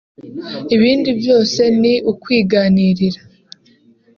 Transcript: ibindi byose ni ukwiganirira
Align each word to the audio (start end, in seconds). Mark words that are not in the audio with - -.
ibindi 0.75 1.09
byose 1.19 1.61
ni 1.81 1.93
ukwiganirira 2.11 3.21